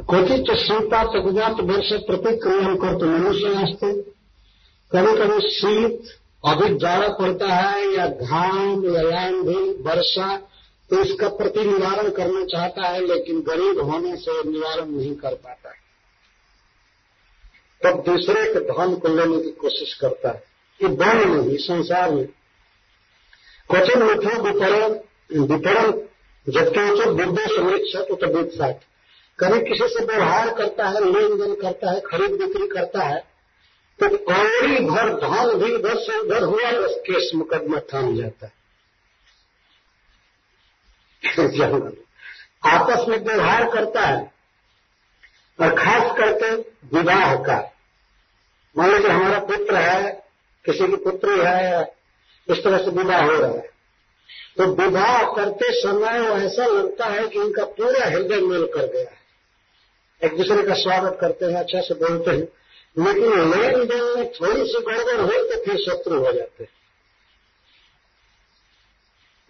[0.00, 3.90] क्वचित शीतात गुजात वर्ष प्रतिक्रिया कर तो मनुष्य नाचते
[4.90, 6.08] कभी कभी शीत
[6.44, 10.36] अधिक जाड़ा पड़ता है या घाम या आंधी वर्षा
[10.90, 15.70] तो इसका प्रति निवारण करना चाहता है, लेकिन गरीब होने से निवारण नहीं कर पाता
[15.70, 15.80] है।
[17.80, 20.42] तब दूसरे के धन को लेने की कोशिश करता है।
[20.80, 22.26] ये वन में ही संसार में।
[23.70, 24.98] क्वचित मिथ्या वितरण
[25.42, 25.90] वितरण
[26.46, 28.74] जबकि उचित बुद्धि समीक्षा तो तबीयत साथ
[29.42, 33.32] कभी किसी से व्यवहार करता है लेन देन करता है खरीद बिक्री करता है
[34.00, 38.52] तो कौड़ी भर धन भी इधर से उधर हुआ बस केस मुकदमा थाम जाता है।
[42.64, 44.32] आपस में व्यवहार करता है,
[45.60, 46.54] और खास करके
[46.98, 47.72] विवाह का।
[48.76, 50.12] मान लीजिए हमारा पुत्र है,
[50.64, 51.94] किसी की पुत्री है,
[52.48, 53.70] इस तरह से विवाह हो रहा है।
[54.56, 59.21] तो विवाह करते समय ऐसा लगता है कि इनका पूरा हृदय मेल कर गया है।
[60.24, 62.48] एक दूसरे का स्वागत करते हैं अच्छा से बोलते हैं।
[62.96, 66.70] लेकिन लेन देन में थोड़ी सी गड़बड़ हो तो फिर शत्रु हो जाते हैं।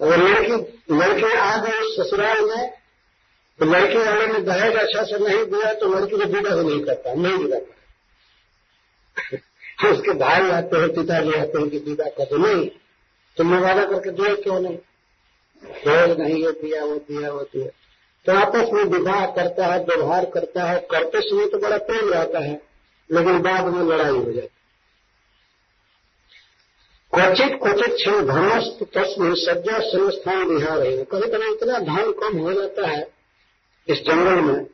[0.00, 0.53] अगर लड़की,
[0.95, 2.70] लड़के आ गए ससुराल में
[3.59, 6.84] तो लड़की वाले ने दहेज अच्छा से नहीं दिया तो लड़की को विदा भी नहीं
[6.84, 7.81] करता, नहीं विदा कर
[9.93, 12.70] उसके भाई आते हैं, पिताजी आते हैं कि विदा कर दो, नहीं।
[13.37, 14.77] तुमने वादा करके दिया क्यों नहीं?
[15.65, 17.69] दहेज नहीं, ये दिया, वो दिया वो दिया।
[18.27, 22.39] तो आपस में विवाह करता है, व्यवहार करता है, करते समय तो बड़ा प्रेम रहता
[22.39, 22.61] है,
[23.11, 24.48] लेकिन बाद में लड़ाई हो जाती
[27.12, 32.53] क्वचित क्वचित क्षण धनस्त, तस्म, सज्जा, संस्थान बिहार है कभी कभी इतना धन कम हो
[32.53, 33.03] जाता है
[33.89, 34.67] इस जंगल में,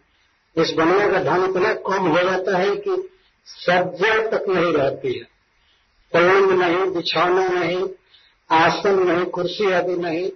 [0.56, 3.08] इस बनने का धन इतना कम हो जाता है कि
[3.46, 5.24] सज्जा तक नहीं रहती है।
[6.12, 7.88] पलंग नहीं, बिछौना नहीं,
[8.50, 10.28] आसन नहीं, कुर्सी आदि नहीं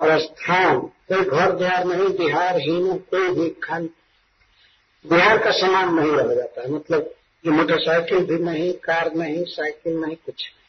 [0.00, 3.90] और स्थान, कोई घर द्वार नहीं, बिहार हीन, कोई भी खान।
[5.06, 7.14] बिहार का सामान नहीं रह जाता है मतलब
[7.46, 10.66] ये मोटरसाइकिल भी नहीं, कार नहीं, साइकिल नहीं, कुछ नहीं।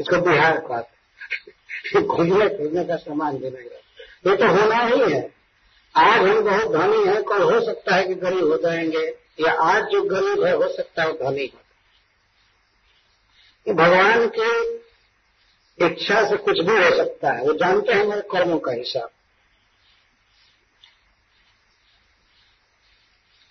[0.00, 5.34] इसको बिहार कहते घूमने फिरने का सामान भी नहीं रहता ये तो होना ही है।
[5.96, 9.84] आज हम बहुत धनी हैं, कल हो सकता है कि गरीब हो जाएँगे, या आज
[9.84, 11.60] जो गरीब है, हो सकता है धनी हो
[13.74, 14.78] भगवान की
[15.78, 19.10] इच्छा से कुछ भी हो सकता है। वो जानते हैं हमारे कर्मों का हिसाब।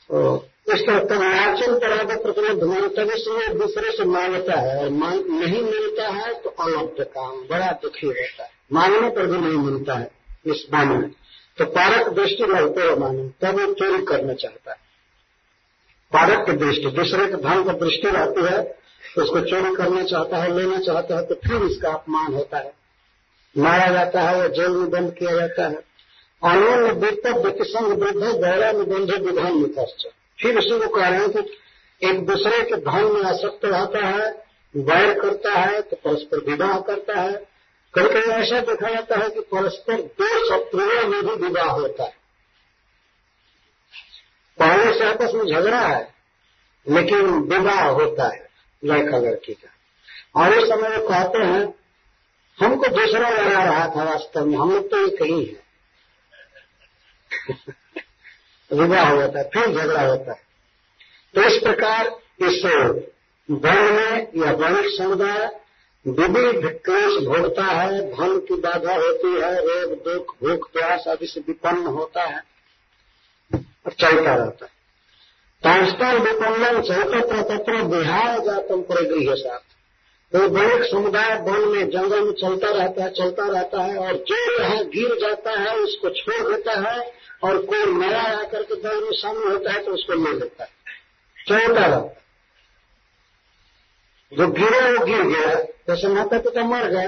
[0.10, 4.90] तो इस तरह तरुणाचल पर आगे प्रतिबद्ध मानता इसलिए दूसरे से माँगता है। और
[5.30, 9.96] नहीं मिलता है तो अलब्ध काम, बड़ा दुखी होता है। मांगने पर भी नहीं मिलता
[9.96, 10.12] है
[10.46, 11.10] इस मान में।
[11.58, 14.78] तो पारक दृष्टि लगते हुए माने, तब वो चोरी करना चाहता है।
[16.14, 18.83] पारक की दृष्टि, दूसरे के धन की दृष्टि रहती है
[19.18, 22.74] उसको चोरी करना चाहता है, लेना चाहता है तो फिर इसका अपमान होता है।
[23.56, 25.76] मारा जाता है या जेल में बंद किया जाता है।
[26.42, 30.06] अन्य वित्तव्य किसंग वृद्ध गौरा निबंध विधान मिथश्च
[30.40, 34.30] फिर उसी को कह रहे हैं कि एक दूसरे के धन में आसक्त रहता है,
[34.76, 37.34] वैर करता है तो परस्पर विवाह करता है।
[37.94, 42.16] कभी कभी ऐसा देखा जाता है कि परस्पर दो शत्रुओं में भी विवाह होता है।
[44.60, 46.14] पहले से आपस में झगड़ा है,
[46.88, 48.43] लेकिन विवाह होता है।
[48.86, 49.70] लड़का लड़की का
[50.36, 51.76] और इस समय वो कहते हैं,
[52.60, 55.64] हमको दूसरा लड़ा रहा था वास्तव में, हम लोग तो एक ही है।
[58.74, 60.42] विवाह हो जाता है, फिर झगड़ा होता है।
[61.36, 62.08] तो इस प्रकार
[62.40, 62.66] इस
[63.52, 65.60] वर्ण में या वणिक समुदाय
[66.08, 71.40] विविध क्लेश भोगता है, धन की बाधा होती है, रोग दुख, भूख, प्यास आदि से
[71.40, 72.42] विपन्न होता है
[73.86, 74.83] और चलता रहता है।
[75.64, 79.60] तांस्तर विपन्नम चौतत्र तत्र बिहार जातम पर गृह साथ
[80.34, 84.38] तो वणिक समुदाय वन में जंगल में चलता रहता है, चलता रहता है और जो
[84.54, 86.98] यहाँ गिर जाता है, उसको छोड़ देता है
[87.44, 90.70] और कोई नया आकर के दल में शामिल होता है तो उसको ले लेता है।
[91.38, 92.22] चलता रहता
[94.32, 95.54] जो गिरे, वो गिर गया।
[95.88, 97.08] जैसे माता पिता मर गए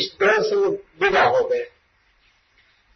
[0.00, 0.70] इस तरह से वो
[1.02, 1.64] विदा हो गए।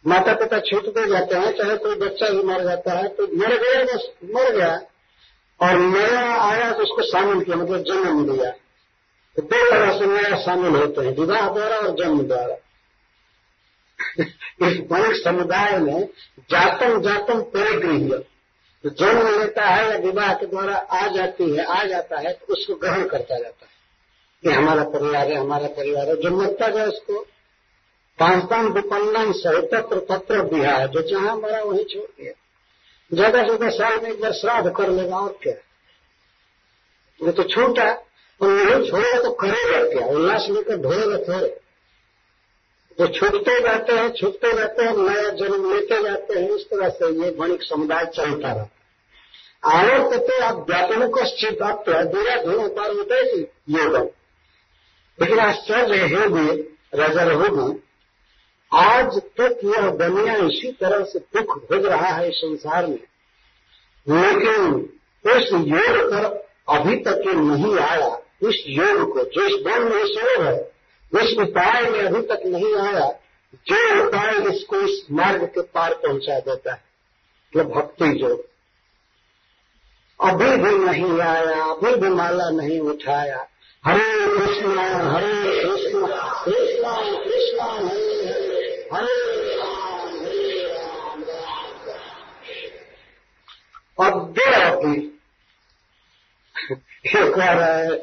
[0.05, 3.57] माता पिता छूट दे जाते हैं, चाहे कोई बच्चा भी मर जाता है तो मर
[3.57, 4.79] गया, बस मर गया।
[5.61, 8.51] और नया आया तो उसको शामिल किया मतलब जन्म दिया
[9.35, 12.55] तो दो तरह से नया शामिल होते हैं, विवाह द्वारा और जन्म द्वारा।
[14.67, 16.09] इस वणिक समुदाय में
[16.51, 18.23] जातम जातम परिगृह
[18.83, 22.53] तो जन्म लेता है या विवाह के द्वारा आ जाती है, आ जाता है तो
[22.53, 23.79] उसको ग्रहण करता जाता है।
[24.45, 27.19] ये हमारा परिवार है, हमारा परिवार है। जो मरता गया उसको
[28.19, 32.38] पांचतान विपन्नन सहितत्र तत्र बिहा है, जो जहाँ मरा वही छोड़ दिया।
[33.13, 35.53] ज़्यादा से ज़्यादा साल में एक बार श्राद्ध कर लेगा और क्या?
[37.21, 37.91] वो तो छूटा,
[38.41, 40.07] और नहीं छोड़ेगा तो करेगा क्या?
[40.07, 41.59] उल्लास लेकर ढोएगा थोड़े।
[42.99, 47.09] वो छूटते जाते हैं छूटते जाते हैं, नया जन्म लेते जाते हैं, इस तरह से
[47.23, 48.67] ये वणिक समुदाय चलता रहता रहा
[49.63, 53.39] आवर्तते अध्यात्मिक आप दूरा धुन पर होते
[53.69, 53.95] योग
[55.19, 56.61] लेकिन आश्चर्य है भी
[56.95, 57.88] राजा रहोगी
[58.73, 63.03] आज तक यह दुनिया इसी तरह से दुख भोग रहा है संसार में।
[64.09, 64.89] लेकिन
[65.27, 70.05] उस योग पर अभी तक ये नहीं आया। इस योग को जो इस वन में
[70.05, 70.71] स्वरूप है
[71.13, 73.09] उस उपाय में अभी तक नहीं आया,
[73.67, 76.83] जो उपाय इसको इस मार्ग के पार पहुँचा देता है
[77.55, 78.45] जो भक्ति योग।
[80.23, 83.47] अभी भी नहीं आया, अभी भी माला नहीं उठाया।
[83.85, 86.07] हरे कृष्ण हरे कृष्ण
[86.45, 86.83] कृष्ण
[87.23, 88.08] कृष्ण हरे
[88.93, 90.47] हरे राम हरे
[97.05, 97.97] ये कह रहा है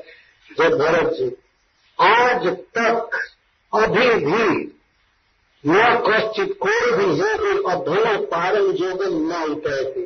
[0.50, 1.26] जो भरत जी,
[1.98, 2.46] आज
[2.78, 3.16] तक
[3.72, 4.44] अभी भी
[5.64, 10.04] न कश्चित कोई भी योग अधोना पारण योगन न उतरे थे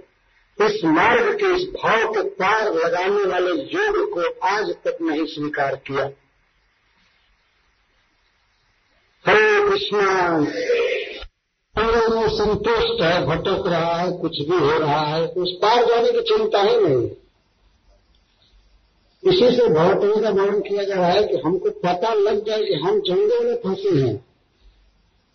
[0.58, 5.76] इस मार्ग के इस भाव के पार लगाने वाले योग को आज तक नहीं स्वीकार
[5.86, 6.04] किया।
[9.70, 10.38] कृष्णा।
[12.14, 16.12] में संतुष्ट है, भटक रहा है, कुछ भी हो रहा है तो उस पार जाने
[16.12, 17.10] की चिंता ही नहीं।
[19.24, 22.74] इसी से भवटों का वर्णन किया जा रहा है कि हमको पता लग जाए कि
[22.74, 24.16] हम जंगल में फंसे हैं।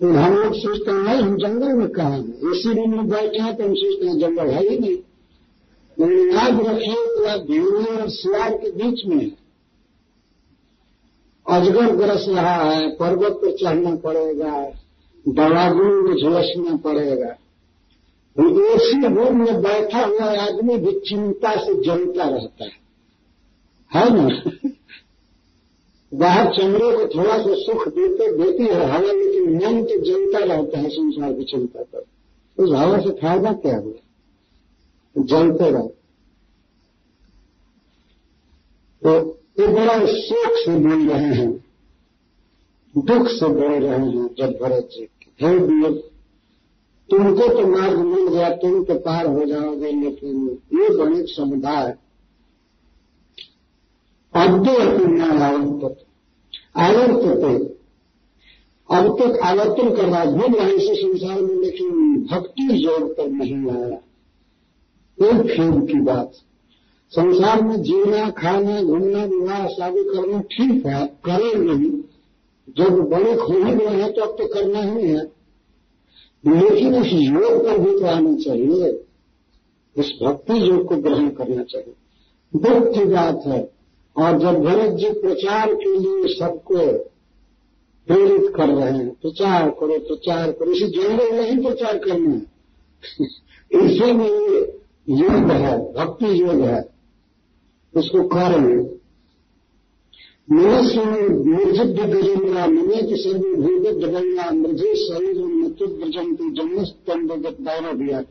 [0.01, 2.51] तो हम लोग सोचते हैं, नहीं, हम जंगल में कहा हैं?
[2.51, 4.97] इसी रूम में बैठे हैं तो हम सोचते हैं जंगल है ही नहीं।
[6.33, 9.31] याद रखें तो आप भेड़िए और सियार के बीच में
[11.49, 14.69] अजगर ग्रस रहा है, पर्वत पर चढ़ना पड़ेगा
[15.27, 17.35] दवागुन में झुलसना पड़ेगा।
[18.75, 22.71] ऐसी रूम में बैठा हुआ आदमी भी चिंता से जलता रहता है।
[23.93, 24.51] है ना?
[26.13, 30.79] बाहर चमड़े को थोड़ा सा सुख देते, देती है हवा लेकिन मन तो जलता रहता
[30.79, 32.05] है संसार की चिंता पर।
[32.63, 33.93] उस हवा से फ़ायदा क्या हुआ?
[35.17, 35.95] जलते रहो।
[39.03, 41.51] तो ये बड़ा शोक से बोल रहे हैं,
[42.93, 45.07] दुख से बोल रहे हैं जब भरत जी
[45.39, 45.91] हे दिए
[47.09, 51.93] तुमको तो मार्ग मिल गया, तुम तो पार हो जाओगे, लेकिन ये बड़े समुदाय
[54.33, 56.05] अद्य अपना आवर्त
[56.77, 57.73] आवर्त
[58.89, 61.89] अब तक आवर्तन कर रहा घूम रहे इसी संसार में, लेकिन
[62.31, 63.97] भक्ति ज़ोर पर नहीं आया।
[65.17, 66.31] एक खेल की बात
[67.19, 71.91] संसार में जीना, खाना, घूमना, विवाह, शादी करना ठीक है, करें नहीं।
[72.77, 75.35] जब बड़े खोने गए हैं तो अब तो करना ही है।
[76.47, 79.03] लेकिन इस योग पर भी तो आना चाहिए।
[79.97, 81.93] इस भक्ति योग को ग्रहण करना चाहिए।
[82.55, 83.71] दुख की बात है।
[84.17, 86.77] और जब भरत जी प्रचार के लिए सबको
[88.07, 92.41] प्रेरित कर रहे हैं, प्रचार करो प्रचार करो। इसे जंगल में ही प्रचार करना है।
[93.85, 94.59] इसीलिए
[95.09, 96.94] योग है, भक्ति योग है।
[97.95, 98.95] उसको करें
[100.51, 108.21] मनुष्य निर्जित गजेंद्रा मनेत सर्वभूत दबंगा मृजे शरीर मृत्यु ब्रजंतु जन्मस्तंभगत दायरा दिया।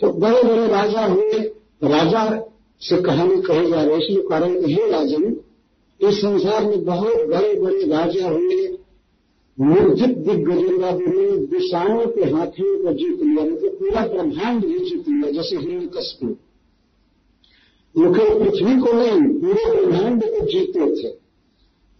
[0.00, 1.38] तो बड़े बड़े राजा हुए।
[1.84, 2.48] राजा
[2.80, 5.36] से कहानी कही जा रही इसलिए कारण हे राजन।
[6.08, 8.78] इस संसार में बहुत बड़े बड़े राजा हुए।
[9.60, 15.56] निर्जित दिग्गजेंद्रा ने दिशाओं के हाथियों को जीत लिया। पूरा ब्रह्मांड भी जीत लिया, जैसे
[15.56, 16.38] हिरण्य कश्यप
[17.98, 21.24] केवल पृथ्वी को नहीं, पूरे ब्रह्मांड को जीते थे।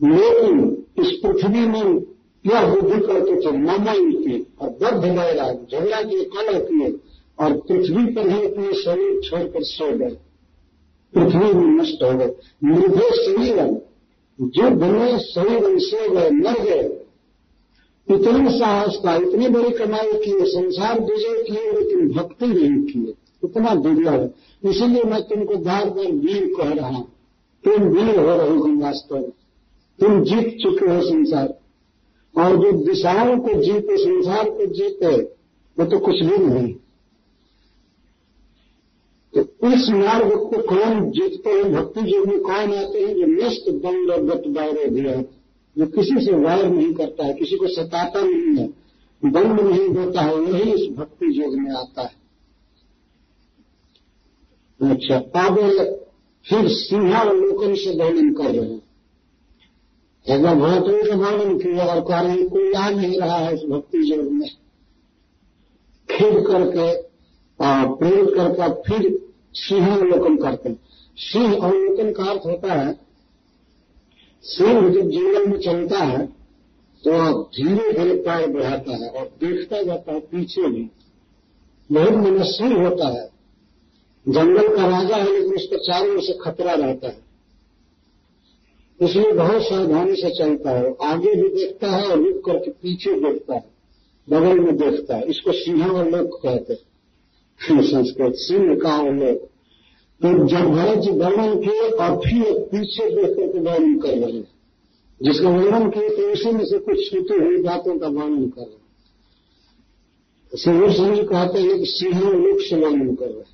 [0.09, 2.01] लेकिन इस पृथ्वी में
[2.45, 6.97] क्या बुद्धि करते थे ममई के और बद्ध बैराग झगड़ा के कल किए,
[7.39, 10.17] और पृथ्वी पर ही अपने शरीर छोड़कर सो गए।
[11.15, 12.35] पृथ्वी में नष्ट हो गए।
[12.65, 13.85] मृदे
[14.41, 17.01] जो बने शरीर सो गए मर गए।
[18.11, 23.75] इतनी साहस का इतनी बड़ी कमाई की संसार विजय किए, लेकिन भक्ति नहीं किए। इतना
[23.75, 24.35] दुर्लभ है।
[24.71, 27.13] इसीलिए मैं तुमको बार बार वीर कह रहा हूँ।
[27.65, 29.31] तुम वीर हो रहे हो वास्तव में।
[30.01, 31.59] तुम जीत चुके हो संसार।
[32.39, 35.23] और जो दिशाओं को जीते, संसार को जीते,
[35.79, 36.75] वो तो कुछ भी नहीं।
[39.35, 41.73] तो इस मार्ग को कौन जीतते हैं?
[41.73, 43.15] भक्ति जो में कौन आते हैं?
[43.15, 45.23] जो नष्ट दंड गत दायरे है।
[45.79, 48.85] जो किसी से वायर नहीं करता है, किसी को सताता नहीं है।
[49.25, 52.24] दंड नहीं देता है, वही इस भक्ति योग में आता है।
[54.87, 55.59] अच्छा अब
[56.47, 58.83] फिर सिंहावलोकन से वर्णन कर रहे हैं।
[60.26, 63.99] एक बार भगवतों का वर्णन किया और हैं कोई आ नहीं रहा है इस भक्ति
[64.11, 64.49] योग में।
[66.09, 66.91] खेद करके
[67.61, 69.19] और प्रेरित करके फिर
[69.55, 70.79] सिंहावलोकन करते हैं।
[71.19, 72.93] सिंह अवलोकन का अर्थ होता है,
[74.45, 76.26] सिंह जब जंगल में चलता है
[77.05, 80.88] तो धीरे धीरे पैर बढ़ाता है और देखता जाता है पीछे भी।
[81.91, 83.29] बहुत मनस्वी होता है।
[84.28, 87.25] जंगल का राजा है, लेकिन उस पर चारों से खतरा रहता है।
[89.02, 93.54] इसलिए बहुत सावधानी से चलता है, आगे भी देखता है और रुक करके पीछे देखता
[93.54, 93.64] है,
[94.31, 96.81] बगल में देखता है। इसको सिंह और लोग कहते हैं।
[97.83, 99.54] संस्कृत, सिंह का लोग
[100.14, 104.33] तो जब भरत जी वर्णन किए और फिर एक पीछे देख करके वर्णन कर रहे
[104.33, 104.49] हैं।
[105.23, 108.71] जिसका वर्णन किए तो उसी में से कुछ छूटी हुई बातों का वर्णन कर रहे
[108.71, 108.85] हैं।
[110.54, 113.54] सिंह सिंह कहते हैं कि सिंह लोक से वर्णन कर रहे हैं।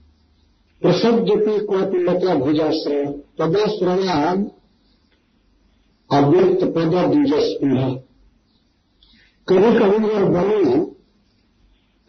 [0.82, 3.06] प्रसज्जपि क्वापि लता भुजाश्रय
[3.38, 4.44] पदाश्रयाम
[6.12, 8.02] अव्यक्त पद द्विजस्पृह
[9.48, 10.80] कभी कभी यह बने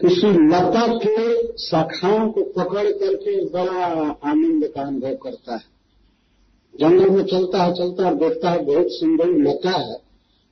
[0.02, 3.86] किसी लता के शाखाओं को पकड़ करके बड़ा
[4.24, 5.64] आनंद का अनुभव करता है।
[6.80, 9.94] जंगल में चलता है चलता है, देखता है, बहुत सुंदर लता है।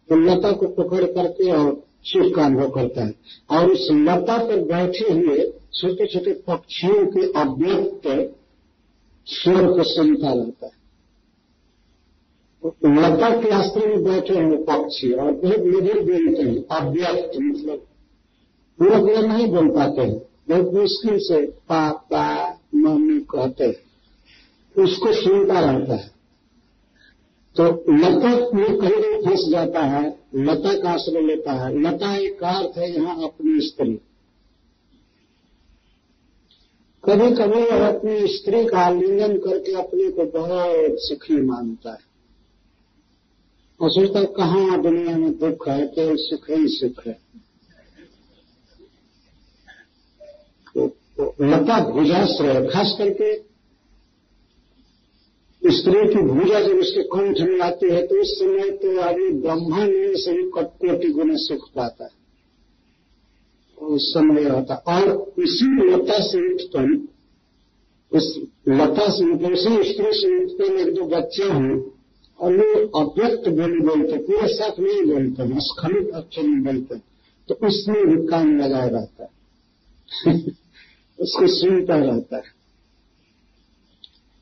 [0.09, 3.15] तो लता को पकड़ करके और सुख का अनुभव करता है।
[3.49, 8.35] और उस लता पर बैठे हुए छोटे छोटे पक्षियों के अव्यक्त
[9.27, 10.79] स्वर को सुनता रहता है।
[12.85, 17.85] लता के आश्रय में बैठे हुए पक्षी और बहुत मधुर बोलते हैं, अव्यक्त मतलब।
[18.79, 25.59] पूरा पूरा नहीं बोल पाते हैं, बहुत मुश्किल से पापा, मम्मी कहते हैं, उसको सुनता
[25.59, 26.11] रहता है।
[27.55, 32.77] तो लता में कहीं फंस जाता है, लता का आश्रय लेता है। लता एक अर्थ
[32.77, 33.99] है, यहाँ अपनी स्त्री।
[37.05, 42.09] कभी कभी वह अपनी स्त्री का आलिंगन करके अपने को बहुत सुखी मानता है।
[43.81, 47.13] और सोचता है कहाँ दुनिया में दुख है केवल सुख ही सुख है।
[50.75, 53.49] तो, तो लता भुजाश्रय खास करके
[55.63, 59.77] स्त्री की भूजा जब उसके कंठ में आती है तो उस समय तो आदमी ब्रह्मा
[59.77, 62.18] में सभी भी कोटि गुना सुख पाता है।
[63.81, 67.07] समय होता और इसी लता से उत्पन्न
[68.11, 71.91] उस लता से मतलब उसी स्त्री से उत्पन्न एक दो बच्चे हैं,
[72.39, 76.95] और वो अव्यक्त बोली बोलते, पूरे साथ नहीं बोलते स्खलित अक्षर में बोलते
[77.49, 79.29] तो उसमें भी कान लगाया रहता है।
[81.19, 82.43] उसको सुनता रहता है।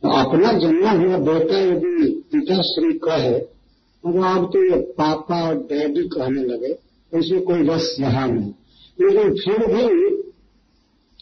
[0.03, 6.08] तो अपना जन्मा हुआ बेटा यदि पिताश्री कहे तो अब तो ये पापा और डैडी
[6.08, 6.74] कहने लगे
[7.12, 8.51] तो इसमें कोई रस रहा नहीं।
[9.00, 9.88] लेकिन फिर भी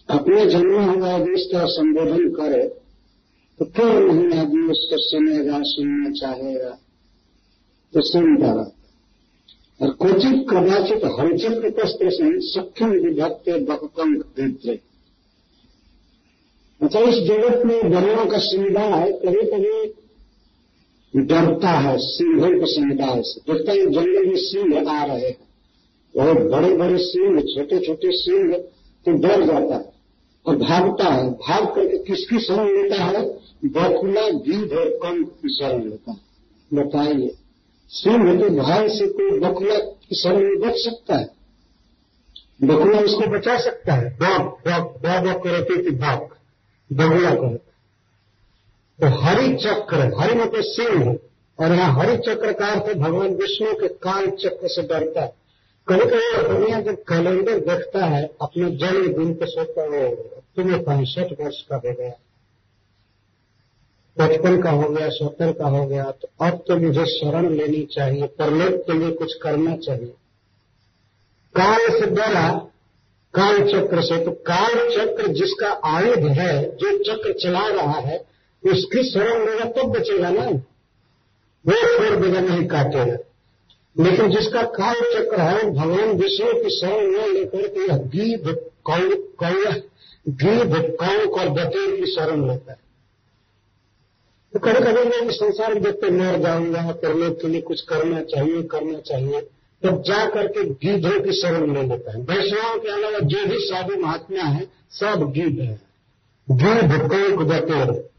[0.10, 2.64] अपने जन्म हुआ इस तरह संबोधन करे
[3.60, 6.70] तो क्यों नहीं आदमी उसको सुनेगा, सुनना चाहेगा?
[7.94, 8.72] तो सुनता रहता
[9.82, 14.80] और क्वचित कदाचित हरिचंद्र पस्त्र से सक्षम विभक्त बककंक देते।
[16.82, 19.94] अच्छा इस जगत में वर्णों का समुदाय कभी कभी
[21.26, 25.55] डरता है, सिंहों के समुदाय से। देखता है, जंगल में सिंह आ रहे हैं।
[26.16, 28.54] बहुत बड़े बड़े सिंह छोटे छोटे सिंह
[29.06, 29.94] तो डर जाता है
[30.46, 33.24] और भागता है। भाग करके किसकी शरण लेता है?
[33.66, 36.18] बकुला गिद्ध और कंक की शरण लेता है।
[36.72, 37.32] बताइए,
[37.92, 41.30] सिंह तो भय से कोई बकुला की शरण में बच सकता है?
[42.64, 44.10] बकुला उसको बचा सकता है?
[44.18, 46.28] डॉग करती थी भाग
[46.90, 47.64] बगुला कहते
[49.00, 51.18] तो हरि चक्र, हरि मतलब सिंह
[51.60, 55.45] और यहाँ हरि चक्र का अर्थ भगवान विष्णु के काल चक्र से डरता है।
[55.88, 60.16] कभी कभी दुनिया जब कैलेंडर देखता है, अपने जन्म दिन पे सोचता है,
[60.56, 62.14] तुम्हें पैंसठ वर्ष का हो गया।
[64.18, 68.28] पचपन का हो गया, सत्तर का हो गया तो अब तो मुझे शरण लेनी चाहिए,
[68.28, 70.14] परलोक के लिए कुछ करना चाहिए।
[71.56, 72.50] काल से डरा
[73.34, 78.18] काल चक्र से तो काल चक्र जिसका आयुध है, जो चक्र चला रहा है,
[78.64, 80.50] उसकी शरण लेगा तब तो बचेगा ना?
[81.66, 83.18] वो छोड़ देगा, नहीं काटेगा।
[84.00, 88.62] लेकिन जिसका काल चक्र है, भगवान विष्णु की शरण न लेकर के यह गीध
[90.30, 92.80] गीध कौक और बटेर की शरण लेता है।
[94.54, 98.64] तो कभी कभी मैं संसार में देखते मर जाऊँगा, करने के लिए कुछ करना चाहिए
[98.64, 99.42] करना चाहिए।
[99.84, 104.02] तब जा करके गीधों की शरण ले लेता है। वैष्णव के अलावा जो भी साधु
[104.02, 105.82] महात्मा है, सब गीध है।
[106.52, 108.10] गिद्ध कोक बटेर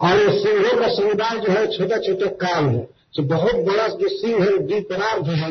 [0.00, 4.44] और सिंहों का समुदाय जो है छोटा छोटा काम है। जो बहुत बड़ा जो सिंह
[4.44, 5.50] है द्वीपरार्ध है।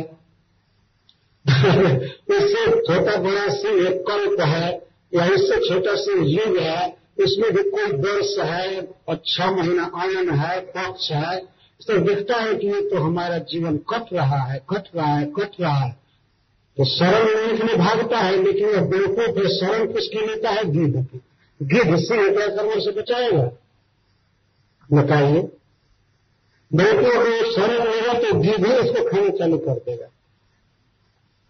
[2.08, 7.64] इससे छोटा बड़ा सिंह एक कल्प है, या इससे छोटा सिंह युग है इसमें भी
[7.64, 11.40] कोई वर्ष है, और छह महीना आयन है, पक्ष है।
[11.88, 15.52] तो दिखता है कि ये तो हमारा जीवन कट रहा है, कट रहा है, कट
[15.62, 15.92] रहा है।
[16.78, 20.64] तो शरण लेने लिए भागता है, लेकिन वह बेवकूफ़ है, शरण किसकी लेता है?
[20.64, 21.22] गिद्ध की।
[21.62, 23.52] गिद्ध सिंह क्या कर्म से बचाएगा।
[24.94, 25.48] बताइए।
[26.72, 30.08] बल्कि अगर शरण लेगा तो गिद्ध ही उसको खाना चालू कर देगा।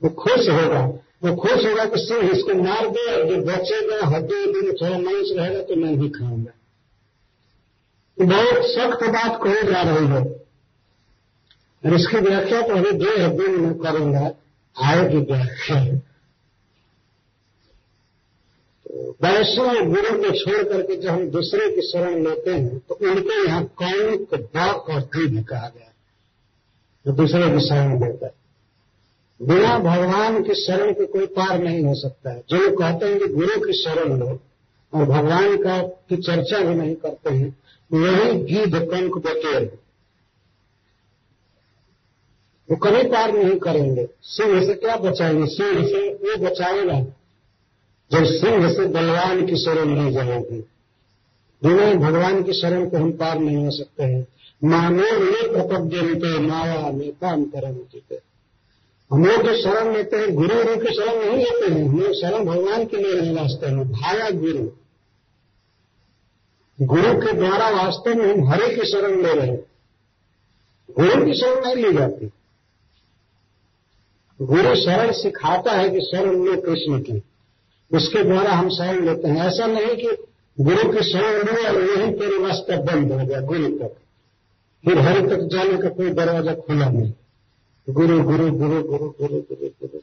[0.04, 0.82] वो खुश होगा।
[1.24, 5.34] वो खुश होगा कि सिंह इसको मार दे और जो बचेगा हड्डी में थोड़ा मांस
[5.38, 6.52] रहेगा तो मैं भी खाऊँगा।
[8.18, 10.22] बहुत सख्त बात कही जा रही है।
[11.84, 14.32] और इसकी व्याख्या तो अभी दो हड्डी में करूँगा।
[14.76, 15.84] आएगी व्याख्या।
[18.90, 23.64] वैष्णव गुरु को छोड़ करके जब हम दूसरे की शरण लेते हैं तो उनके यहाँ
[23.78, 25.92] कौमिक बाक और दीर्घ कहा गया
[27.06, 28.34] तो दूसरे की शरण लेता है।
[29.40, 33.20] बिना भगवान की शरण के कोई पार नहीं हो सकता है। जो लोग कहते हैं
[33.20, 34.40] कि गुरु की शरण लो,
[34.94, 37.56] और भगवान का की चर्चा भी नहीं करते हैं
[37.92, 39.72] वही गीध कंक बटेर
[42.70, 45.46] वो कभी पार नहीं करेंगे। सिंह से क्या बचाएँगे?
[45.48, 47.00] सिंह से वो बचाएगा
[48.12, 50.60] जब सिंह से बलवान की शरण नहीं जाएगी,
[51.64, 54.28] बिना भगवान की शरण को हम पार नहीं हो सकते हैं।
[54.64, 58.30] मानव में प्रपद्यंते माया में काम करते
[59.14, 62.14] हम लोग जो शरण लेते हैं गुरु गुरु की शरण नहीं लेते हैं, हम लोग
[62.14, 64.70] शरण भगवान के लिए नहीं वास्ते हैं, भाया गुरु।
[66.86, 69.66] गुरु के द्वारा वास्तव में हम हरे की शरण ले रहे हैं।
[71.00, 72.26] गुरु की शरण नहीं ली जाती।
[74.42, 77.24] गुरु शरण सिखाता है कि शरण लो कृष्ण की।
[77.94, 80.26] उसके द्वारा हम शरण लेते हैं। ऐसा नहीं कि
[80.58, 83.96] गुरु की शरण लो और यही तेरे वास्ते बंद हो गया, गुरु तक।
[84.86, 87.14] फिर हरि तक जाने का कोई दरवाज़ा खुला नहीं।
[87.90, 90.00] गुरु गुरु गुरु गुरु गुरु गुरु गुरु।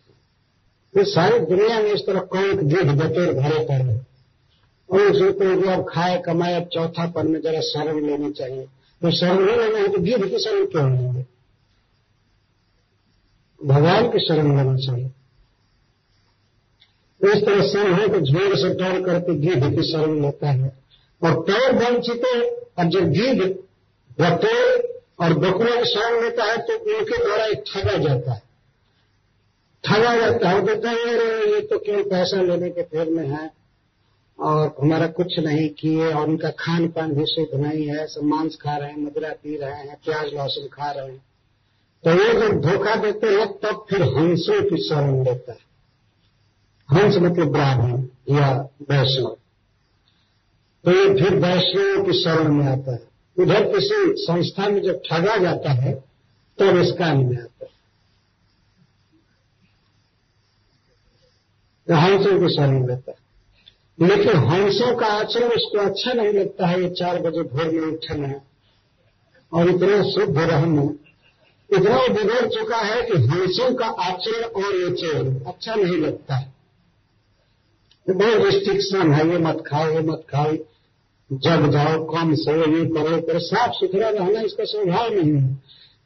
[0.94, 4.00] ये सारी दुनिया में इस तरह कौन गिद्ध बटेर भरे पड़े
[4.90, 8.62] और उसे तो अब खाए, कमाए, अब चौथा पद में जरा शरण लेनी चाहिए।
[9.02, 11.26] तो शरण नहीं लेना है तो गिद्ध की शरण क्यों लेंगे?
[13.64, 15.10] भगवान की शरण लेना चाहिए।
[17.28, 20.73] इस तरह सिंह को झोर से टोड़ करके गिद्ध की शरण लेता है।
[21.23, 23.40] और पैर चुके और जब गिद्ध
[24.18, 24.88] बटेर
[25.21, 28.42] और बकरों की शरण लेता है तो उनके द्वारा एक ठगा जाता है।
[29.85, 33.50] ठगा जाता है कहता है ये तो केवल पैसा लेने के फेर में है,
[34.38, 38.56] और हमारा कुछ नहीं किए, और उनका खान पान भी शुद्ध नहीं है, सब मांस
[38.62, 41.23] खा रहे हैं, मदरा पी रहे हैं, प्याज लहसुन खा रहे हैं।
[42.04, 45.65] तो वो जब धोखा देते हैं, तब फिर हंसों की शरण लेता है।
[46.92, 49.36] हंस मतलब ब्राह्मण या वैष्णव।
[50.84, 55.36] तो ये फिर वैष्णव की शरण में आता है। उधर किसी संस्था में जब ठगा
[55.36, 57.76] जाता है, तब तो इस काम में आता है
[61.90, 63.26] हंसों की शरण में लेता है।
[64.08, 68.40] लेकिन हंसों का आचरण उसको अच्छा नहीं लगता है, ये चार बजे भोर में उठना
[69.52, 70.82] और इतना शुद्ध रहना
[71.72, 76.55] इतना बिगड़ चुका है कि हंसों का आचरण और ये चरण अच्छा नहीं लगता है।
[78.10, 80.52] बहुत रिस्ट्रिक्शन है ये मत खाओ ये मत खाओ
[81.32, 85.62] जग जाओ, कम से ये करो करो साफ़ सुथरा रहना इसका स्वभाव नहीं है।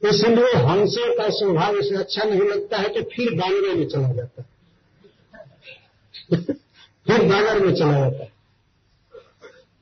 [0.08, 4.42] इसलिए हंसों का स्वभाव इसे अच्छा नहीं लगता है तो फिर बानवे में चला जाता
[4.42, 4.48] है।
[7.06, 8.32] फिर बानर में चला जाता है।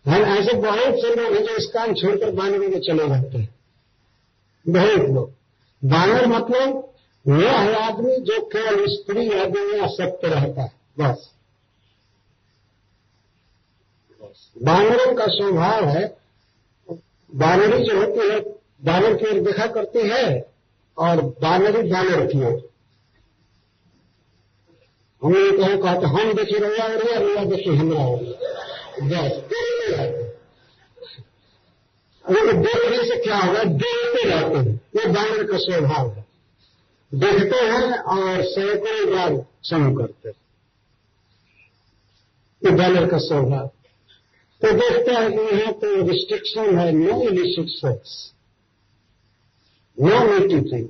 [0.07, 3.55] हम ऐसे बहुत से लोग हैं जो इस काम छोड़कर बानवे में चले जाते हैं।
[4.69, 5.33] बहुत लोग।
[5.85, 6.93] बानर मतलब
[7.29, 11.38] वह है आदमी जो केवल स्त्री आदमी या सत्य रहता है, बस।
[14.63, 16.19] बानरों का स्वभाव है।
[17.35, 18.41] बानरी जो होती है,
[18.85, 20.51] बानर की ओर देखा करती है
[20.99, 22.69] और बानरी बानर की ओर
[25.25, 30.29] हम लोग कहो कहते हम देखे रैया रैया रैया देखे हमरा बस देखते रहते
[32.25, 33.65] अगर देखने से क्या होगा?
[33.65, 36.27] देखते रहते हैं। ये बानर का स्वभाव है।
[37.15, 40.37] देखते हैं और सैकड़ों बार क्षम करते हैं।
[42.65, 43.71] ये बानर का स्वभाव
[44.63, 48.33] तो देखते हैं कि यहाँ तो रिस्ट्रिक्शन है no illicit sex
[50.01, 50.89] no meaty thing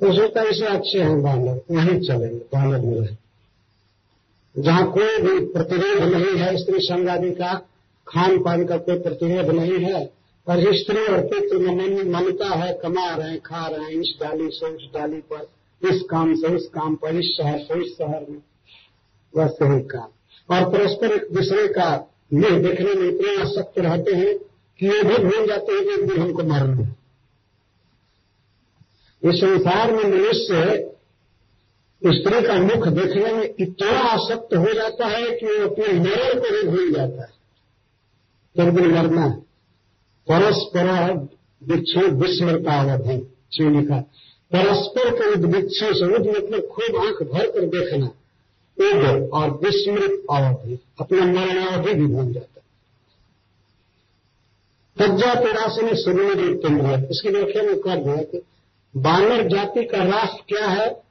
[0.00, 6.02] तो सोचता इसे अच्छे हैं बानर, वहीं चलेंगे, बानर में रहे। जहाँ कोई भी प्रतिरोध
[6.14, 7.54] नहीं है, स्त्री संगादी का,
[8.08, 10.04] खान पान का कोई प्रतिरोध नहीं है
[10.46, 14.48] पर स्त्री और पुत्र में मनता है, कमा रहे हैं, खा रहे हैं, इस डाली
[14.50, 15.48] से उस डाली पर,
[15.90, 18.42] इस काम से उस काम पर, इस शहर से इस शहर में।
[19.36, 20.08] बस यही काम।
[20.54, 24.38] और परस्पर एक दूसरे का मुँह देखने में इतने आसक्त रहते हैं
[24.78, 26.96] कि ये भी भूल जाते हैं कि एक दिन हमको मारना है।
[29.24, 30.86] इस संसार में मनुष्य
[32.06, 36.50] स्त्री का मुख देखने में इतना आसक्त हो जाता है कि वो अपने मरण को
[36.50, 37.40] भी भूल जाता है।
[38.66, 39.32] एक दिन मरना है।
[40.30, 41.12] परस्पर
[41.64, 43.18] वृक्षों विस्मृता अवधि
[43.52, 44.00] चीनी का
[44.54, 48.10] परस्पर के उद्वृक्षों से मतलब खूब आँख भर कर देखना।
[48.84, 52.60] उद और विस्मृत अवधि, अपना मरण अवधि भी भूल जाता है।
[54.98, 55.34] तज्जा
[55.82, 58.42] में सुनने केंद्र इसकी व्याख्या में कर दिया कि
[58.96, 61.02] बानर जाति का राष्ट्र क्या है?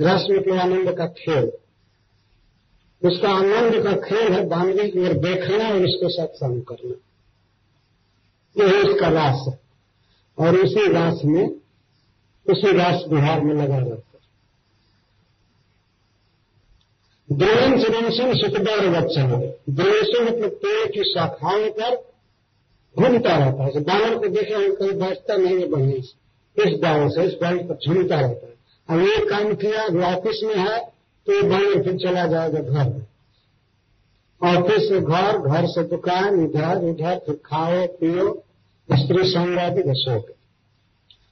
[0.00, 1.52] रस मतलब आनंद का खेल।
[3.04, 6.94] उसका आनंद का खेल है बानरी की ओर देखना और उसके साथ संग करना।
[8.64, 9.60] यही उसका रास है।
[10.38, 11.48] और उसी रास में,
[12.46, 14.09] उसी रास बिहार में लगा रहता
[17.32, 19.30] द्रोण चिरंशन सुखदार वचन
[19.70, 21.96] द्रोण मतलब पेड़ की शाखाओं पर
[22.98, 27.08] घूमता रहता है। बानर को देखे हम कहीं बैठता नहीं है बढ़िया से। इस गाँव
[27.10, 28.54] से, इस गाँव पर झूमता रहता है।
[28.88, 30.78] अब ये काम किया, जो ऑफ़िस में है
[31.26, 33.06] तो ये बानर फिर चला जाएगा घर में।
[34.42, 38.44] ऑफ़िस से घर घर से दुकान, इधर, उधर, फिर खाओ, पियो,
[38.92, 39.94] स्त्री संवादी के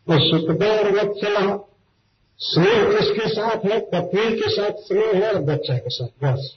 [0.09, 1.68] और सुखदा और वत्सल
[2.41, 6.57] स्नेह किसके साथ है पत्नी के साथ स्नेह है और बच्चा के साथ, बस।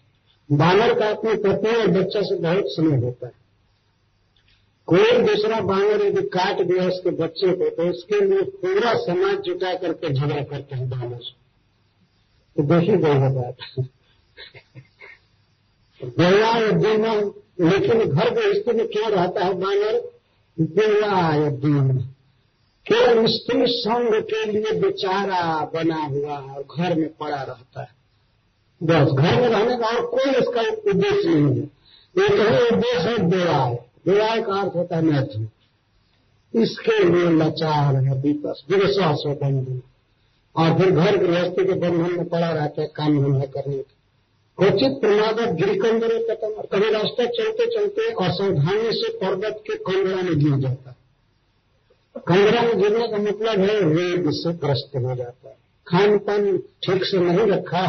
[0.50, 3.40] बानर का अपनी पत्नी और बच्चा से बहुत स्नेह होता है।
[4.88, 9.74] कोई दूसरा बानर यदि काट दिया उसके बच्चे को तो उसके लिए पूरा समाज जुटा
[9.74, 11.30] करके झगड़ा करते हैं बानर
[12.56, 13.56] तो देखी गई बात।
[16.02, 17.14] बेला दीना
[17.62, 20.02] लेकिन घर के स्थिति में क्या रहता है बानर?
[20.58, 22.11] बेला दीन
[22.94, 27.88] केवल स्त्री संघ के लिए बेचारा बना हुआ और घर में पड़ा रहता है।
[28.84, 31.82] बस घर में रहने का और कोई इसका उद्देश्य नहीं है।
[32.26, 33.68] एक ही, उद्देश्य है बेड़ा
[34.08, 35.50] विवाह का अर्थ होता है मैथुन।
[36.62, 39.82] इसके लिए लाचार है विपस विश्वास हो बंधन।
[40.56, 43.96] और फिर घर गृहस्थी के बंधन में पड़ा रहता है, काम धंधा करने का।
[44.68, 50.40] उचित प्रमादक गिरकंदर कथम और कभी रास्ता चलते चलते असावधानी से पर्वत के कंदरा में
[50.40, 50.96] गिर जाता
[52.16, 55.56] है में गिरने का मतलब है रेग से ग्रस्त हो जाता है।
[55.88, 57.86] खान पान ठीक से नहीं रखा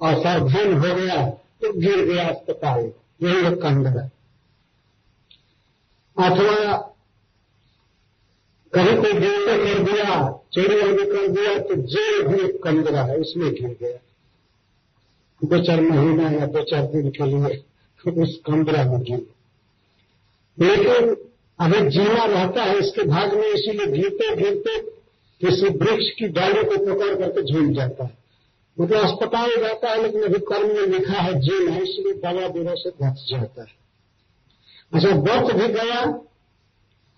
[0.00, 1.26] और सावधान हो गया
[1.62, 2.90] तो गिर गया अस्पताल।
[3.22, 3.42] यही
[3.88, 4.10] है।
[6.16, 6.76] अथवा
[8.72, 10.16] कहीं कोई देवता कर दिया,
[10.52, 13.98] चोरी आदि कर दिया तो जेल भी कंदरा है उसमें गिर गया।
[15.42, 19.26] दो चार महीना या दो चार दिन के लिए उस कंदरा में गिर
[20.58, 21.14] लेकिन
[21.58, 24.78] अगर जीना रहता है इसके भाग में, इसीलिए गिरते गिरते
[25.40, 28.16] किसी वृक्ष की डाली को पकड़ करके झूल जाता है।
[28.76, 31.32] मतलब अस्पताल जाता है, लेकिन अभी कर्म में लिखा है
[31.68, 33.76] है, इसलिए दवा देने से बच जाता है।
[34.92, 36.04] अच्छा बच भी गया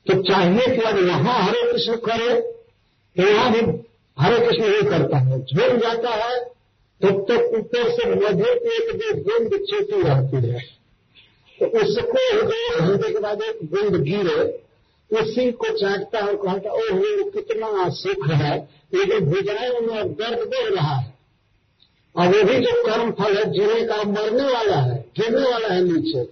[0.07, 2.41] तो चाहिए कि अब यहाँ हरे कृष्ण करे
[3.17, 3.61] तो यहाँ भी
[4.17, 6.39] हरे कृष्ण ही करता है। झूल जाता है,
[7.01, 10.80] तब तक ऊपर से मधु एक भी बूंद चेती रहती है।
[11.61, 12.47] तो उसको
[12.87, 14.63] घंटे के बाद एक बूंद गिरे,
[15.21, 20.97] उसी को चाटता है कहता, ओह, कितना सुख है लेकिन भुजाएँ में दर्द दे रहा
[20.97, 21.15] है।
[22.17, 25.85] और वो भी जो कर्म फल है, जीने का मरने वाला है, गिरने वाला है
[25.85, 26.23] नीचे।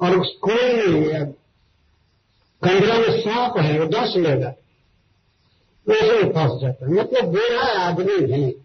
[0.00, 1.02] और कोई
[2.64, 4.54] कंधरा में सांप है, वो दस लेगा।
[5.88, 8.56] वैसे ही फंस जाता है। मतलब बूढ़ा आदमी भी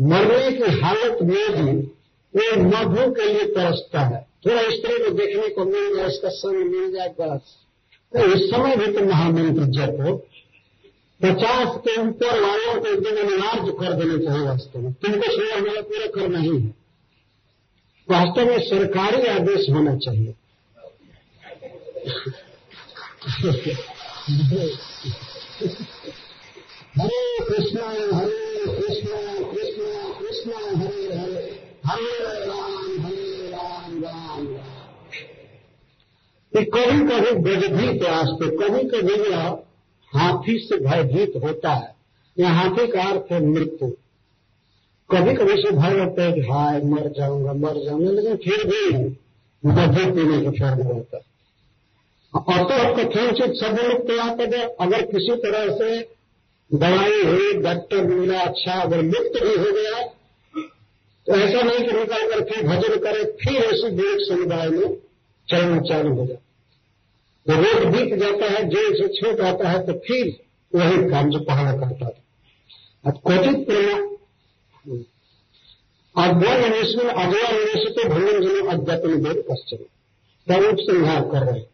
[0.00, 1.76] मरने की हालत में भी
[2.36, 6.64] वो मधु के लिए तरसता है। थोड़ा स्त्री को देखने को मिल जाए इसका समय
[6.64, 7.56] मिल जाए बस।
[8.12, 10.16] तो इस समय भी तो महामंत्र जप। हो
[11.20, 15.56] पचास के ऊपर वालों को एक दिन अनिवार्य कर देना चाहिए वास्तव में। तुमको सुबह
[15.56, 16.74] हमारा पूरा करना ही है।
[18.08, 20.34] वास्तव में सरकारी आदेश होना चाहिए।
[27.00, 29.18] हरे कृष्णा हरे कृष्णा
[29.52, 31.44] कृष्णा कृष्णा, हरे हरे।
[31.86, 32.14] हरे
[32.46, 34.46] राम हरे राम राम
[36.62, 39.58] राम कभी कभी गजभीत रास्ते कभी कभी यह
[40.16, 41.94] हाथी से भयभीत होता है।
[42.38, 43.88] यह हाथी का अर्थ है मृत्यु।
[45.10, 48.96] कभी कभी से भय होता है कि, हाय, मर जाऊँगा मर जाऊँगा। लेकिन फिर भी
[49.66, 51.30] मध्य पीने के फेर में रहता है।
[52.34, 56.00] अतो कथनचित सब मुक्त पद अगर किसी तरह से
[56.74, 60.06] दवाई हुई, डॉक्टर मिला अच्छा अगर मुक्त भी हो गया
[61.26, 64.96] तो ऐसा नहीं कि निकल कर फिर भजन करे, फिर ऐसी देख समुदाय में
[65.50, 66.38] चलना चालू हो जाए
[67.46, 70.32] तो रोज बीत जाता है जेल से छूट आता है तो फिर
[70.72, 72.20] वही काम जो पहाड़ा करता था
[73.04, 74.08] अब क्वचित प्रेरणा
[76.16, 79.84] अध्ययन निवेश में अगला निवेश तो भंगन जनो अध्यात्म वेद पश्चिम।
[80.46, 81.68] तब संहार कर रहे हैं।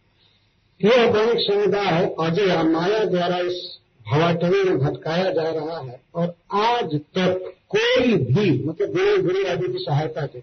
[0.81, 3.61] यह दैनिक समुदाय अजय माया द्वारा इस
[4.07, 9.69] भवाटवी में भटकाया जा रहा है, और आज तक कोई भी मतलब गुरु गुरु आदि
[9.69, 10.41] की सहायता से,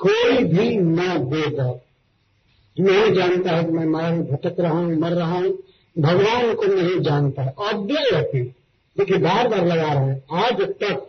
[0.00, 1.60] कोई भी न वेद
[2.80, 5.58] नहीं जानता है कि मैं माया में भटक रहा हूँ, मर रहा हूँ।
[5.96, 8.42] भगवान को नहीं जानता है। अद्वैय
[8.96, 11.06] देखिए बार बार लगा रहे हैं। आज तक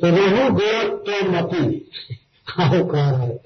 [0.00, 1.90] तो रहू गोरख तो मती
[2.48, 3.40] कह रहा है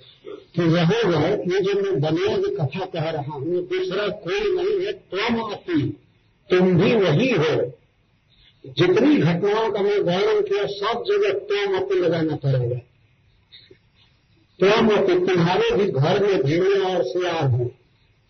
[0.56, 4.92] कि रहेगा ये जो मैं बनिया की कथा कह रहा हूँ दूसरा कोई नहीं है।
[4.92, 5.82] तुम अपी
[6.50, 7.54] तुम भी वही हो।
[8.64, 12.80] जितनी घटनाओं का मैं वर्णन किया, सब जगह तुम अपी लगाना पड़ेगा।
[14.62, 17.70] तुम अपी तुम्हारे भी घर में भीड़े और सियार हो।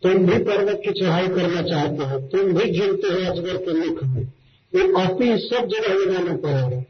[0.03, 4.05] तुम भी पर्वत की चढ़ाई करना चाहते हो, तुम भी जीवते हो अजगर के मुख
[4.05, 4.23] में।
[4.75, 6.85] ये अपी सब जगह लगाना पड़ेगा।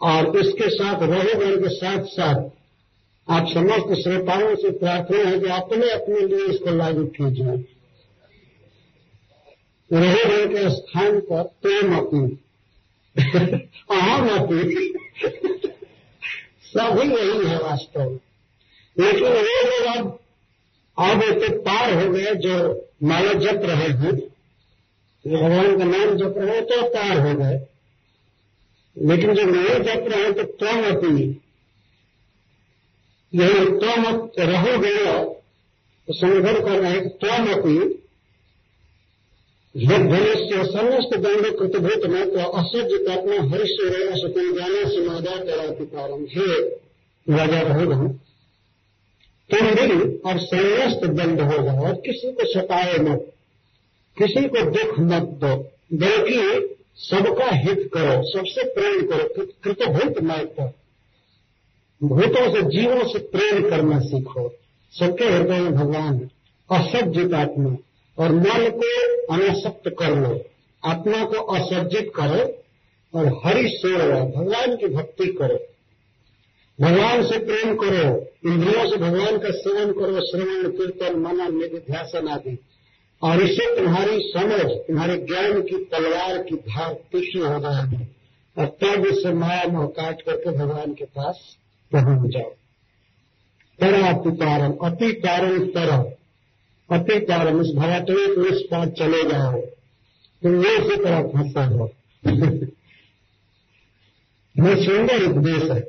[0.00, 2.50] और इसके साथ रहोगढ़ के साथ साथ
[3.30, 7.64] आप समस्त श्रोताओं से प्रार्थना है कि अपने अपने लिए इसको लागू कीजिए।
[9.92, 12.38] रहे के स्थान पर प्रेम अपनी।
[13.90, 14.94] अहम अपनी।
[16.68, 18.18] सभी यही है वास्तव में
[18.98, 20.18] लेकिन वो लोग अब
[20.98, 24.16] अब तो पार हो गए जो माला जप रहे हैं।
[25.24, 27.66] भगवान का नाम जप रहे हैं तो पार हो गए।
[28.96, 31.22] लेकिन जो नहीं जप रहे हैं तो त्वम अपनी
[33.34, 35.24] यही त्वम रहो गया।
[36.06, 37.97] तो संगठन कर रहे हैं कि त्वम
[42.42, 46.68] असज्ज अपना हरिश्वर सकल जाना समाधा करा कारण हे।
[47.36, 48.08] राजा रहो
[49.50, 53.32] तुम भी और समस्त दंड हो जाओ, और किसी को सताए मत,
[54.18, 55.56] किसी को दुख मत दो,
[55.92, 60.72] बल्कि सबका हित करो, सबसे प्रेम करो कृतभूत मार्ग पर।
[62.02, 64.54] भूतों से, जीवों से प्रेम करना सीखो।
[64.92, 66.30] सबके हृदय में भगवान
[66.70, 67.76] असज्जित आत्मा
[68.18, 70.40] और मन को अनासक्त कर लो,
[70.84, 72.62] आत्मा को असज्जित करो
[73.18, 75.58] और हरि सेवा भगवान की भक्ति करो।
[76.80, 82.58] भगवान से प्रेम करो, इंद्रियों से भगवान का सेवन करो, श्रवण, कीर्तन, मना, निधिध्यासन आदि।
[83.22, 88.16] और इससे तुम्हारी समझ, तुम्हारे ज्ञान की तलवार की धार तीक्ष्ण हो जाएगी।
[88.58, 91.56] और तब इससे माया मोह काट करके भगवान के पास
[91.92, 92.52] पहुँच जाओ।
[93.80, 96.12] तरा पितारम अति कारण तरह
[96.90, 99.60] अति कारण इस भराटवे को इस पार चले जाओ।
[100.42, 101.90] तुम ये इसी तरह फंसा हो।
[104.58, 105.80] ये सुंदर उपदेश है।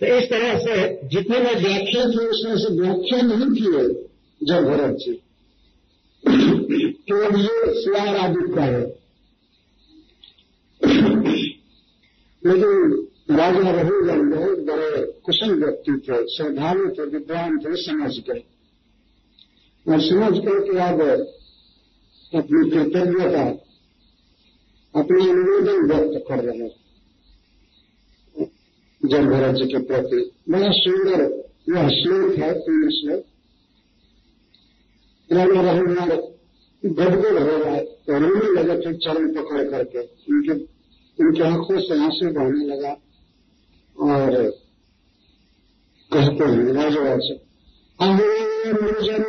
[0.00, 4.08] तो इस तरह से जितने मैं व्याख्या थे, उसमें से व्याख्या नहीं किए
[4.46, 5.12] जब भरत जी।
[6.92, 8.82] केवल ये स्वर आदि का है।
[12.46, 18.44] लेकिन राजा रघुगण बहुत बड़े कुशल व्यक्ति थे, श्रद्धालु थे, विद्वान थे, समझ गए।
[19.86, 21.00] और समझ करके अब
[22.32, 23.44] अपनी कृतज्ञता
[24.94, 26.68] अपना अनुमोदन व्यक्त कर रहे
[29.00, 31.20] जल भरत जी के प्रति बड़ा सुंदर
[31.68, 33.24] यह श्लोक है तीन श्लोक
[35.32, 36.12] राजा रघुनाथ
[36.82, 40.54] गदगद हो गए तो रोने लगे थे चरण पकड़ करके। उनके,
[41.18, 42.92] उनकी आँखों से आँसू बहने लगा
[43.96, 44.30] और
[46.10, 47.34] कहते हैं, राजा से
[48.00, 48.26] अहो
[48.66, 49.22] जन्माखिल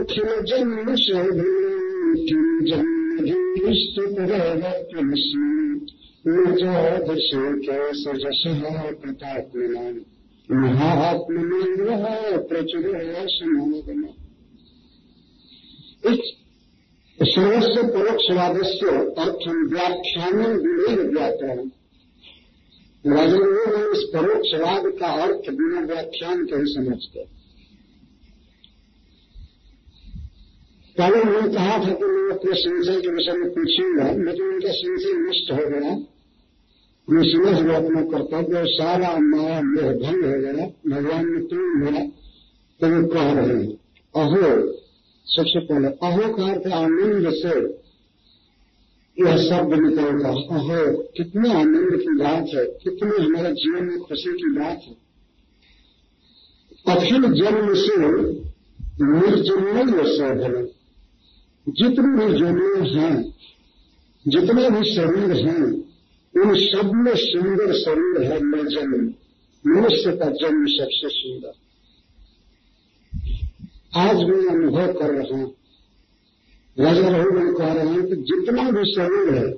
[0.00, 0.94] जन्म
[2.26, 4.14] किम जन्मधीस्तुत
[7.64, 8.42] कैस जश
[9.00, 9.56] प्रताप
[10.48, 11.42] महात्म
[12.48, 12.86] प्रचुर
[13.26, 14.04] समागम
[16.12, 16.22] इस
[17.18, 21.68] सर्वस्व परोक्षवाद से अर्थम व्याख्यान विवेक व्याकरण
[23.04, 27.39] राजेंद्र ने इस परोक्षवाद का अर्थ बिना व्याख्यान के ही समझते
[31.00, 35.12] पहले उन्होंने कहा था कि मैं अपने संशय के विषय में पूछूँगा, लेकिन उनका संशय
[35.20, 35.92] नष्ट हो गया
[37.08, 41.70] मैं समझ गया अपना कर्तव्य और सारा माया मोह भंग हो गया। भगवान ने प्रेम
[41.80, 42.02] मेरा
[42.80, 43.70] तो वो कह रहे हैं,
[44.14, 44.50] अहो,
[45.26, 47.54] सबसे पहले अहो का अर्थ आनंद से
[49.16, 50.82] यह शब्द निकलता अहो,
[51.16, 54.94] कितने आनंद की बात है, कितने हमारे जीवन में खुशी की बात है।
[56.86, 57.96] अखिल जन्म से
[59.02, 60.54] निर्जन्म शोधन
[61.70, 63.16] जितने भी जन्म हैं,
[64.26, 65.64] जितने भी शरीर हैं,
[66.34, 69.06] उन सब में सुंदर शरीर है मैं जन्म,
[69.64, 71.52] मनुष्य का जन्म सबसे सुंदर।
[74.00, 75.48] आज मैं अनुभव कर रहा हूँ,
[76.76, 79.48] राजा रघुगण कह रहे हैं कि जितना भी शरीर है,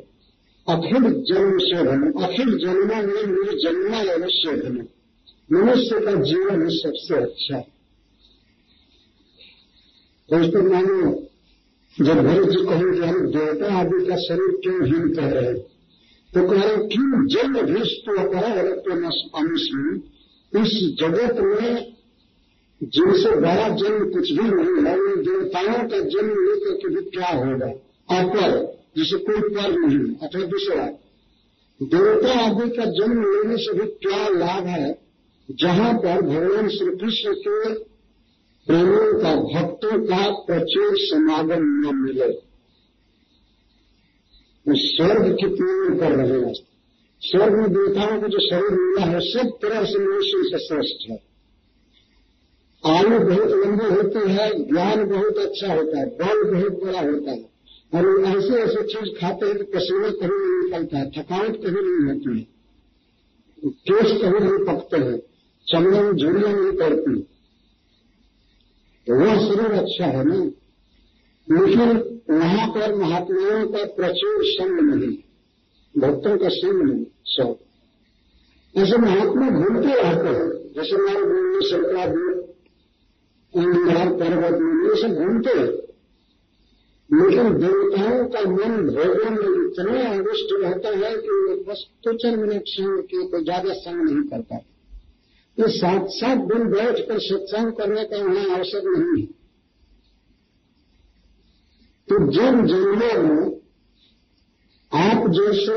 [0.67, 4.77] अखिल जन्म शोधन अखिल जन्म में मेरे जन्मा एवं शोधन
[5.51, 7.59] मनुष्य का जीवन सबसे अच्छा
[10.29, 11.11] तो इस पर मानो
[12.01, 15.53] जब भरत जी कहें कि हम देवता आदि का शरीर क्यों हीन कह रहे
[16.31, 18.67] तो कह रहे क्यों जन्म भीष्ट अपराध
[19.35, 20.01] अनुष्ण
[20.53, 21.93] इस जगत में
[22.83, 27.29] जिनसे बड़ा जन्म कुछ भी नहीं है, उन देवताओं का जन्म लेकर के भी क्या
[27.29, 27.67] होगा?
[28.19, 30.87] अपर जिसे कोई पर नहीं अथवा दूसरा,
[31.83, 34.99] देवता आदि का जन्म लेने से भी क्या लाभ है?
[35.51, 37.92] जहाँ पर भगवान श्री कृष्ण के
[38.67, 42.27] प्रेमियों का भक्तों का प्रचुर समागम न मिले।
[44.69, 46.55] वो स्वर्ग कितने कर रहे हैं।
[47.21, 51.23] स्वर्ग में देवताओं को जो शरीर मिला है, सब तरह से मनुष्य से श्रेष्ठ है।
[52.87, 57.51] आयु बहुत लंबी होती है, ज्ञान बहुत अच्छा होता है, बल बहुत बड़ा होता है।
[57.95, 62.15] और ऐसे ऐसे चीज़ खाते हैं कि पसीना कभी नहीं निकलता है, थकावट कभी नहीं
[62.15, 62.47] होती है।
[63.67, 65.23] केस कभी नहीं पकते हैं,
[65.69, 67.29] चमड़े में झुड़ियाँ नहीं पड़ती
[69.07, 70.35] तो वह शरीर अच्छा है ना?
[71.49, 71.89] लेकिन
[72.31, 75.17] वहाँ पर महात्माओं का प्रचुर संग नहीं,
[75.95, 77.57] भक्तों का संग नहीं, सब।
[78.75, 82.53] ऐसे महात्मा घूमते रहते हैं। जैसे हमारे में शंकराचार्य
[83.55, 85.71] इंद्र पर्वत में ये सब घूमते हैं।
[87.11, 92.63] लेकिन देवताओं का मन भोजन में इतना अविष्ट रहता है कि वो बस चार मिनट
[92.67, 94.72] संग के कोई ज़्यादा संग नहीं कर पाते।
[95.61, 99.29] ये साथ सात दिन बैठ कर सत्संग करने का उन्हें अवसर नहीं है।
[102.09, 103.63] तो जिन जन्मों में
[104.93, 105.77] आप जैसे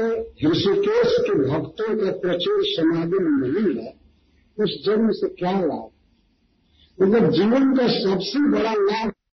[0.50, 3.94] ऋषिकेश के भक्तों का प्रचुर समाधि नहीं है,
[4.58, 5.90] उस जन्म से क्या लाभ?
[7.02, 9.15] मतलब जीवन का सबसे बड़ा लाभ